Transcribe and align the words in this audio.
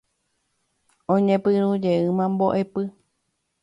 Oñepyrũjeýma 1.13 2.25
mbo'epy. 2.31 2.83